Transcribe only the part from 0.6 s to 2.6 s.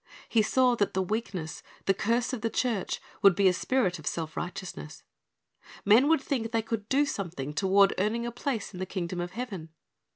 that the weakness, the curse of the